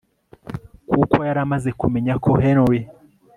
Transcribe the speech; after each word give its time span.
kuko 0.89 1.17
yari 1.27 1.39
yamaze 1.41 1.69
kumenya 1.79 2.13
ko 2.23 2.31
Henry 2.43 2.81